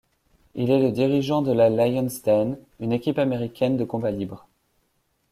[0.55, 4.47] Il est le dirigeant de la Lion's Den, une équipe américaine de combat libre.